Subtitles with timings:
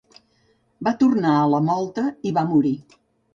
[0.87, 2.75] Va tornar a la mòlta, i va morir.